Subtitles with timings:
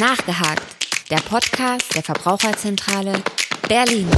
[0.00, 0.64] Nachgehakt,
[1.10, 3.22] der Podcast der Verbraucherzentrale
[3.68, 4.08] Berlin.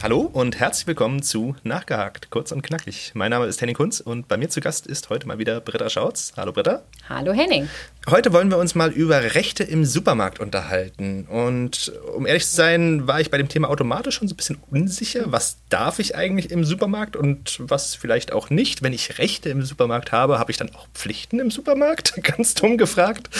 [0.00, 3.10] Hallo und herzlich willkommen zu Nachgehakt, kurz und knackig.
[3.14, 5.90] Mein Name ist Henning Kunz und bei mir zu Gast ist heute mal wieder Britta
[5.90, 6.34] Schautz.
[6.36, 6.82] Hallo Britta.
[7.08, 7.68] Hallo Henning.
[8.10, 11.24] Heute wollen wir uns mal über Rechte im Supermarkt unterhalten.
[11.30, 14.58] Und um ehrlich zu sein, war ich bei dem Thema automatisch schon so ein bisschen
[14.72, 15.26] unsicher.
[15.26, 18.82] Was darf ich eigentlich im Supermarkt und was vielleicht auch nicht?
[18.82, 22.14] Wenn ich Rechte im Supermarkt habe, habe ich dann auch Pflichten im Supermarkt?
[22.22, 23.30] Ganz dumm gefragt.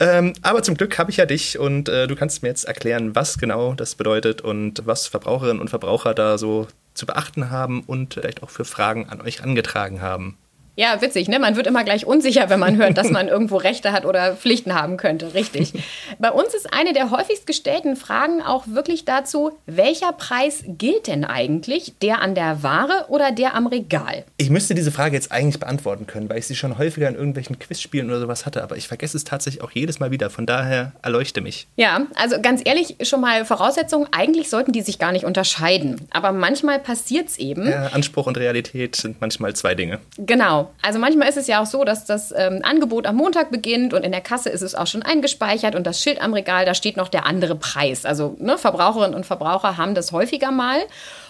[0.00, 3.14] Ähm, aber zum Glück habe ich ja dich und äh, du kannst mir jetzt erklären,
[3.14, 8.14] was genau das bedeutet und was Verbraucherinnen und Verbraucher da so zu beachten haben und
[8.14, 10.36] vielleicht auch für Fragen an euch angetragen haben.
[10.76, 11.38] Ja, witzig, ne?
[11.38, 14.74] Man wird immer gleich unsicher, wenn man hört, dass man irgendwo Rechte hat oder Pflichten
[14.74, 15.34] haben könnte.
[15.34, 15.72] Richtig.
[16.18, 21.24] Bei uns ist eine der häufigst gestellten Fragen auch wirklich dazu, welcher Preis gilt denn
[21.24, 21.94] eigentlich?
[22.02, 24.24] Der an der Ware oder der am Regal?
[24.36, 27.58] Ich müsste diese Frage jetzt eigentlich beantworten können, weil ich sie schon häufiger in irgendwelchen
[27.58, 30.30] Quizspielen oder sowas hatte, aber ich vergesse es tatsächlich auch jedes Mal wieder.
[30.30, 31.66] Von daher erleuchte mich.
[31.76, 36.08] Ja, also ganz ehrlich, schon mal Voraussetzungen, eigentlich sollten die sich gar nicht unterscheiden.
[36.10, 37.68] Aber manchmal passiert es eben.
[37.68, 39.98] Ja, Anspruch und Realität sind manchmal zwei Dinge.
[40.18, 40.59] Genau.
[40.82, 44.04] Also manchmal ist es ja auch so, dass das ähm, Angebot am Montag beginnt und
[44.04, 46.96] in der Kasse ist es auch schon eingespeichert und das Schild am Regal, da steht
[46.96, 48.04] noch der andere Preis.
[48.04, 50.78] Also ne, Verbraucherinnen und Verbraucher haben das häufiger mal.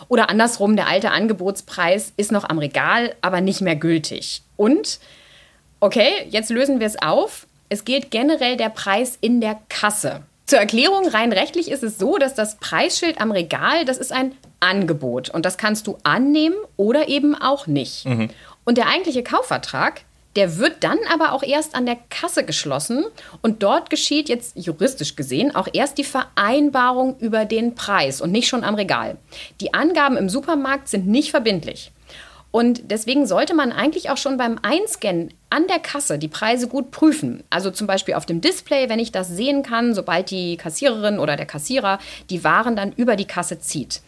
[0.08, 4.42] Oder andersrum, der alte Angebotspreis ist noch am Regal, aber nicht mehr gültig.
[4.56, 4.98] Und,
[5.81, 7.47] okay, jetzt lösen wir es auf.
[7.69, 10.23] Es gilt generell der Preis in der Kasse.
[10.51, 14.33] Zur Erklärung, rein rechtlich ist es so, dass das Preisschild am Regal, das ist ein
[14.58, 18.05] Angebot und das kannst du annehmen oder eben auch nicht.
[18.05, 18.31] Mhm.
[18.64, 20.03] Und der eigentliche Kaufvertrag,
[20.36, 23.05] der wird dann aber auch erst an der Kasse geschlossen
[23.42, 28.48] und dort geschieht jetzt juristisch gesehen auch erst die Vereinbarung über den Preis und nicht
[28.48, 29.17] schon am Regal.
[29.61, 31.91] Die Angaben im Supermarkt sind nicht verbindlich.
[32.52, 36.91] Und deswegen sollte man eigentlich auch schon beim Einscannen an der Kasse die Preise gut
[36.91, 37.45] prüfen.
[37.48, 41.36] Also zum Beispiel auf dem Display, wenn ich das sehen kann, sobald die Kassiererin oder
[41.36, 44.02] der Kassierer die Waren dann über die Kasse zieht.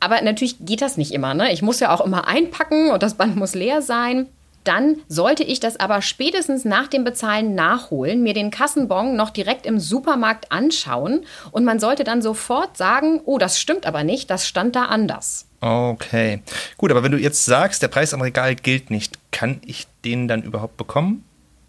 [0.00, 1.34] Aber natürlich geht das nicht immer.
[1.34, 1.52] Ne?
[1.52, 4.26] Ich muss ja auch immer einpacken und das Band muss leer sein.
[4.64, 9.64] Dann sollte ich das aber spätestens nach dem Bezahlen nachholen, mir den Kassenbon noch direkt
[9.64, 14.46] im Supermarkt anschauen und man sollte dann sofort sagen, oh, das stimmt aber nicht, das
[14.46, 15.46] stand da anders.
[15.62, 16.42] Okay.
[16.76, 20.28] Gut, aber wenn du jetzt sagst, der Preis am Regal gilt nicht, kann ich den
[20.28, 21.24] dann überhaupt bekommen?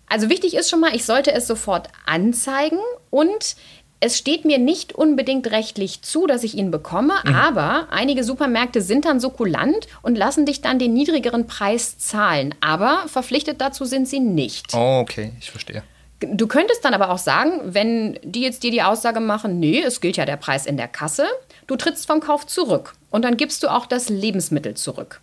[0.09, 3.55] Also wichtig ist schon mal, ich sollte es sofort anzeigen und
[4.01, 7.35] es steht mir nicht unbedingt rechtlich zu, dass ich ihn bekomme, mhm.
[7.35, 12.55] aber einige Supermärkte sind dann so kulant und lassen dich dann den niedrigeren Preis zahlen.
[12.61, 14.73] Aber verpflichtet dazu sind sie nicht.
[14.73, 15.83] Oh, okay, ich verstehe.
[16.19, 20.01] Du könntest dann aber auch sagen, wenn die jetzt dir die Aussage machen, nee, es
[20.01, 21.25] gilt ja der Preis in der Kasse,
[21.67, 25.21] du trittst vom Kauf zurück und dann gibst du auch das Lebensmittel zurück.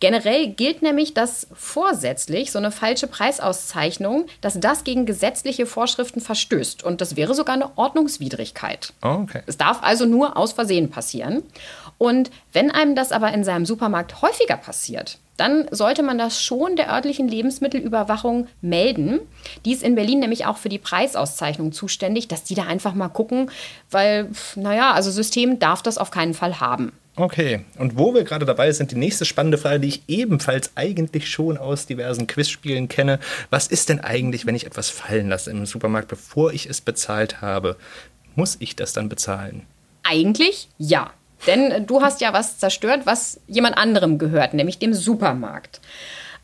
[0.00, 6.82] Generell gilt nämlich, dass vorsätzlich so eine falsche Preisauszeichnung, dass das gegen gesetzliche Vorschriften verstößt.
[6.82, 8.92] Und das wäre sogar eine Ordnungswidrigkeit.
[9.02, 9.42] Oh, okay.
[9.46, 11.42] Es darf also nur aus Versehen passieren.
[11.98, 16.76] Und wenn einem das aber in seinem Supermarkt häufiger passiert, dann sollte man das schon
[16.76, 19.20] der örtlichen Lebensmittelüberwachung melden.
[19.64, 23.08] Die ist in Berlin nämlich auch für die Preisauszeichnung zuständig, dass die da einfach mal
[23.08, 23.50] gucken,
[23.90, 26.92] weil, naja, also System darf das auf keinen Fall haben.
[27.16, 31.30] Okay, und wo wir gerade dabei sind, die nächste spannende Frage, die ich ebenfalls eigentlich
[31.30, 33.20] schon aus diversen Quizspielen kenne.
[33.50, 37.40] Was ist denn eigentlich, wenn ich etwas fallen lasse im Supermarkt, bevor ich es bezahlt
[37.40, 37.76] habe?
[38.34, 39.62] Muss ich das dann bezahlen?
[40.02, 41.12] Eigentlich ja.
[41.46, 45.80] Denn du hast ja was zerstört, was jemand anderem gehört, nämlich dem Supermarkt.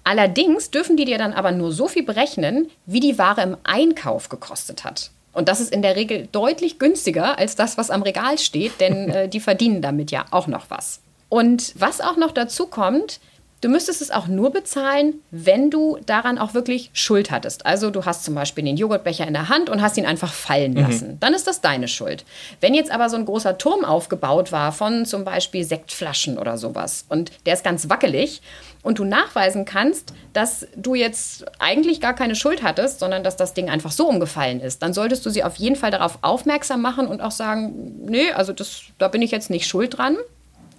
[0.04, 4.28] Allerdings dürfen die dir dann aber nur so viel berechnen, wie die Ware im Einkauf
[4.28, 5.10] gekostet hat.
[5.32, 9.08] Und das ist in der Regel deutlich günstiger als das, was am Regal steht, denn
[9.10, 11.00] äh, die verdienen damit ja auch noch was.
[11.28, 13.20] Und was auch noch dazu kommt,
[13.60, 17.66] Du müsstest es auch nur bezahlen, wenn du daran auch wirklich Schuld hattest.
[17.66, 20.72] Also du hast zum Beispiel den Joghurtbecher in der Hand und hast ihn einfach fallen
[20.72, 20.81] mhm.
[20.81, 21.09] lassen.
[21.12, 21.21] Mhm.
[21.21, 22.25] Dann ist das deine Schuld.
[22.60, 27.04] Wenn jetzt aber so ein großer Turm aufgebaut war von zum Beispiel Sektflaschen oder sowas
[27.09, 28.41] und der ist ganz wackelig
[28.82, 33.52] und du nachweisen kannst, dass du jetzt eigentlich gar keine Schuld hattest, sondern dass das
[33.52, 37.06] Ding einfach so umgefallen ist, dann solltest du sie auf jeden Fall darauf aufmerksam machen
[37.06, 40.17] und auch sagen, nee, also das, da bin ich jetzt nicht schuld dran.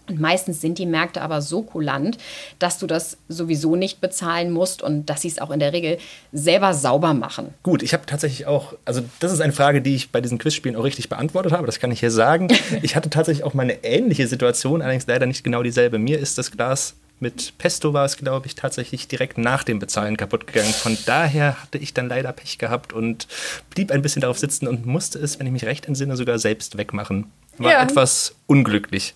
[0.08, 2.18] Und meistens sind die Märkte aber so kulant,
[2.60, 5.98] dass du das sowieso nicht bezahlen musst und dass sie es auch in der Regel
[6.34, 7.54] selber sauber machen.
[7.64, 10.76] Gut, ich habe tatsächlich auch, also das ist eine Frage, die ich bei diesen Quizspielen
[10.76, 12.48] auch richtig beantwortet habe, das kann ich hier sagen.
[12.84, 16.00] Ich hatte tatsächlich auch mal eine ähnliche Situation, allerdings leider nicht genau dieselbe.
[16.00, 20.18] Mir ist das Glas mit Pesto war es, glaube ich, tatsächlich direkt nach dem Bezahlen
[20.18, 20.74] kaputt gegangen.
[20.74, 23.28] Von daher hatte ich dann leider Pech gehabt und
[23.70, 26.78] blieb ein bisschen darauf sitzen und musste es, wenn ich mich recht entsinne, sogar selbst
[26.78, 27.32] wegmachen.
[27.60, 27.84] War ja.
[27.84, 29.14] etwas unglücklich.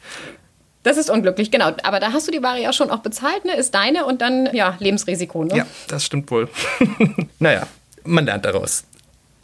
[0.86, 1.72] Das ist unglücklich, genau.
[1.82, 3.56] Aber da hast du die Ware ja schon auch bezahlt, ne?
[3.56, 5.58] Ist deine und dann, ja, Lebensrisiko, ne?
[5.58, 6.48] Ja, das stimmt wohl.
[7.40, 7.66] naja.
[8.04, 8.84] Man lernt daraus.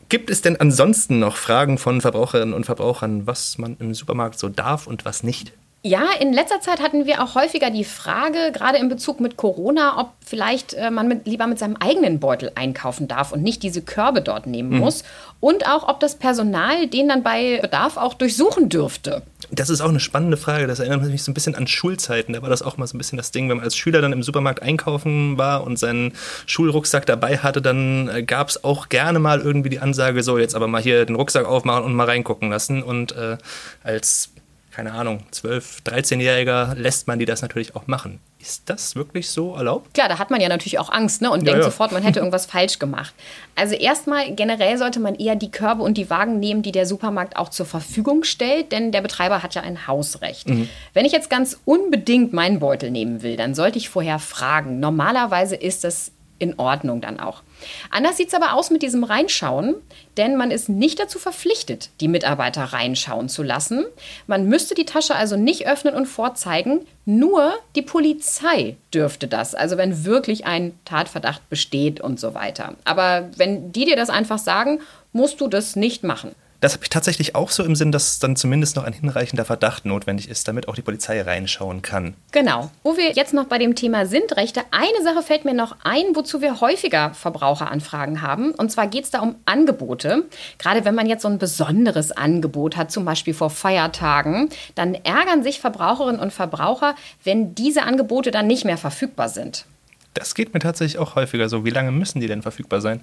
[0.07, 4.49] Gibt es denn ansonsten noch Fragen von Verbraucherinnen und Verbrauchern, was man im Supermarkt so
[4.49, 5.51] darf und was nicht?
[5.83, 9.99] Ja, in letzter Zeit hatten wir auch häufiger die Frage, gerade in Bezug mit Corona,
[9.99, 13.81] ob vielleicht äh, man mit, lieber mit seinem eigenen Beutel einkaufen darf und nicht diese
[13.81, 14.77] Körbe dort nehmen mhm.
[14.77, 15.03] muss.
[15.39, 19.23] Und auch, ob das Personal den dann bei Bedarf auch durchsuchen dürfte.
[19.49, 20.67] Das ist auch eine spannende Frage.
[20.67, 22.33] Das erinnert mich so ein bisschen an Schulzeiten.
[22.33, 24.13] Da war das auch mal so ein bisschen das Ding, wenn man als Schüler dann
[24.13, 26.13] im Supermarkt einkaufen war und seinen
[26.45, 30.53] Schulrucksack dabei hatte, dann äh, gab es auch gerne mal irgendwie die Ansage, so jetzt
[30.53, 32.83] aber mal hier den Rucksack aufmachen und mal reingucken lassen.
[32.83, 33.37] Und äh,
[33.83, 34.29] als
[34.71, 38.19] keine Ahnung, 12-, 13-Jähriger lässt man die das natürlich auch machen.
[38.39, 39.93] Ist das wirklich so erlaubt?
[39.93, 41.29] Klar, da hat man ja natürlich auch Angst ne?
[41.29, 41.63] und ja, denkt ja.
[41.65, 43.13] sofort, man hätte irgendwas falsch gemacht.
[43.55, 47.35] Also erstmal generell sollte man eher die Körbe und die Wagen nehmen, die der Supermarkt
[47.37, 50.49] auch zur Verfügung stellt, denn der Betreiber hat ja ein Hausrecht.
[50.49, 50.69] Mhm.
[50.93, 54.79] Wenn ich jetzt ganz unbedingt meinen Beutel nehmen will, dann sollte ich vorher fragen.
[54.79, 56.11] Normalerweise ist das
[56.41, 57.43] in Ordnung dann auch.
[57.91, 59.75] Anders sieht es aber aus mit diesem Reinschauen,
[60.17, 63.85] denn man ist nicht dazu verpflichtet, die Mitarbeiter reinschauen zu lassen.
[64.27, 69.77] Man müsste die Tasche also nicht öffnen und vorzeigen, nur die Polizei dürfte das, also
[69.77, 72.75] wenn wirklich ein Tatverdacht besteht und so weiter.
[72.83, 74.79] Aber wenn die dir das einfach sagen,
[75.13, 76.31] musst du das nicht machen.
[76.61, 79.83] Das habe ich tatsächlich auch so im Sinn, dass dann zumindest noch ein hinreichender Verdacht
[79.83, 82.13] notwendig ist, damit auch die Polizei reinschauen kann.
[82.31, 82.69] Genau.
[82.83, 86.15] Wo wir jetzt noch bei dem Thema sind, Rechte, eine Sache fällt mir noch ein,
[86.15, 88.51] wozu wir häufiger Verbraucheranfragen haben.
[88.51, 90.25] Und zwar geht es da um Angebote.
[90.59, 95.41] Gerade wenn man jetzt so ein besonderes Angebot hat, zum Beispiel vor Feiertagen, dann ärgern
[95.41, 96.93] sich Verbraucherinnen und Verbraucher,
[97.23, 99.65] wenn diese Angebote dann nicht mehr verfügbar sind.
[100.13, 101.65] Das geht mir tatsächlich auch häufiger so.
[101.65, 103.01] Wie lange müssen die denn verfügbar sein?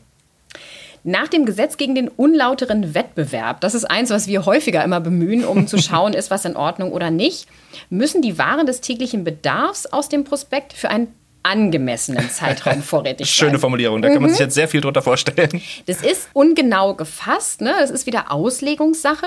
[1.04, 5.44] Nach dem Gesetz gegen den unlauteren Wettbewerb, das ist eins, was wir häufiger immer bemühen,
[5.44, 7.48] um zu schauen, ist was in Ordnung oder nicht,
[7.90, 11.08] müssen die Waren des täglichen Bedarfs aus dem Prospekt für einen
[11.42, 13.48] angemessenen Zeitraum vorrätig sein.
[13.48, 14.46] Schöne Formulierung, da kann man sich mhm.
[14.46, 15.62] jetzt sehr viel drunter vorstellen.
[15.86, 17.74] Das ist ungenau gefasst, ne?
[17.78, 19.26] das ist wieder Auslegungssache,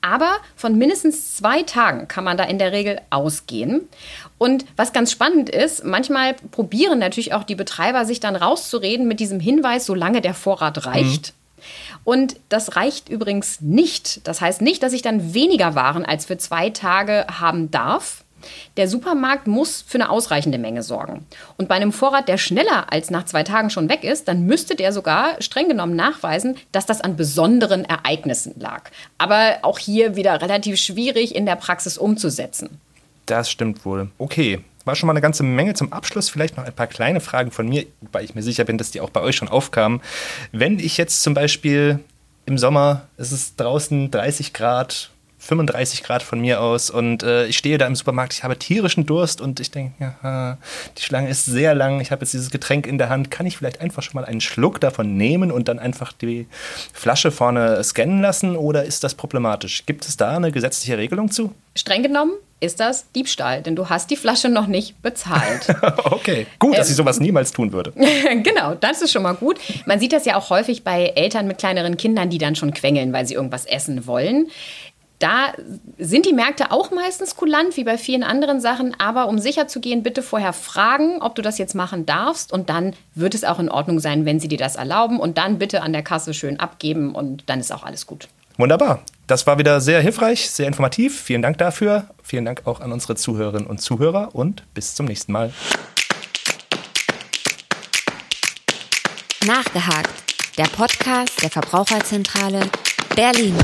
[0.00, 3.88] aber von mindestens zwei Tagen kann man da in der Regel ausgehen.
[4.38, 9.20] Und was ganz spannend ist, manchmal probieren natürlich auch die Betreiber, sich dann rauszureden mit
[9.20, 11.32] diesem Hinweis, solange der Vorrat reicht.
[11.32, 11.46] Mhm.
[12.04, 14.26] Und das reicht übrigens nicht.
[14.28, 18.22] Das heißt nicht, dass ich dann weniger Waren als für zwei Tage haben darf.
[18.76, 21.26] Der Supermarkt muss für eine ausreichende Menge sorgen.
[21.56, 24.76] Und bei einem Vorrat, der schneller als nach zwei Tagen schon weg ist, dann müsste
[24.76, 28.90] der sogar streng genommen nachweisen, dass das an besonderen Ereignissen lag.
[29.18, 32.80] Aber auch hier wieder relativ schwierig in der Praxis umzusetzen.
[33.26, 34.08] Das stimmt wohl.
[34.18, 36.30] Okay, war schon mal eine ganze Menge zum Abschluss.
[36.30, 39.00] Vielleicht noch ein paar kleine Fragen von mir, weil ich mir sicher bin, dass die
[39.00, 40.00] auch bei euch schon aufkamen.
[40.52, 41.98] Wenn ich jetzt zum Beispiel
[42.46, 45.10] im Sommer, es ist draußen 30 Grad,
[45.46, 49.06] 35 Grad von mir aus und äh, ich stehe da im Supermarkt, ich habe tierischen
[49.06, 50.58] Durst und ich denke, ja,
[50.96, 53.56] die Schlange ist sehr lang, ich habe jetzt dieses Getränk in der Hand, kann ich
[53.56, 56.46] vielleicht einfach schon mal einen Schluck davon nehmen und dann einfach die
[56.92, 59.86] Flasche vorne scannen lassen oder ist das problematisch?
[59.86, 61.54] Gibt es da eine gesetzliche Regelung zu?
[61.74, 65.68] Streng genommen ist das Diebstahl, denn du hast die Flasche noch nicht bezahlt.
[66.04, 67.92] okay, gut, dass ähm, ich sowas niemals tun würde.
[68.42, 69.58] genau, das ist schon mal gut.
[69.84, 73.12] Man sieht das ja auch häufig bei Eltern mit kleineren Kindern, die dann schon quengeln,
[73.12, 74.48] weil sie irgendwas essen wollen.
[75.18, 75.52] Da
[75.98, 78.94] sind die Märkte auch meistens kulant, wie bei vielen anderen Sachen.
[79.00, 82.52] Aber um sicher zu gehen, bitte vorher fragen, ob du das jetzt machen darfst.
[82.52, 85.18] Und dann wird es auch in Ordnung sein, wenn sie dir das erlauben.
[85.18, 88.28] Und dann bitte an der Kasse schön abgeben und dann ist auch alles gut.
[88.58, 89.02] Wunderbar.
[89.26, 91.20] Das war wieder sehr hilfreich, sehr informativ.
[91.20, 92.08] Vielen Dank dafür.
[92.22, 95.52] Vielen Dank auch an unsere Zuhörerinnen und Zuhörer und bis zum nächsten Mal.
[99.46, 100.10] Nachgehakt.
[100.58, 102.60] Der Podcast der Verbraucherzentrale
[103.14, 103.54] Berlin.